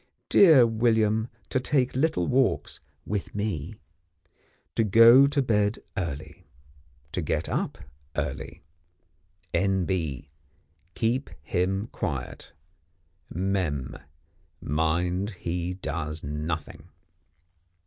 [0.29, 3.75] Dear William to take little walks (with me).
[4.73, 6.47] To go to bed early.
[7.11, 7.77] To get up
[8.15, 8.63] early.
[9.53, 10.27] N.B.
[10.95, 12.51] Keep him quiet.
[13.29, 13.95] Mem.
[14.59, 16.89] Mind he does Nothing."